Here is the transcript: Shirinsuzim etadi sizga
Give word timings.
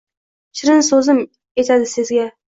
Shirinsuzim 0.61 1.21
etadi 1.65 1.93
sizga 1.95 2.29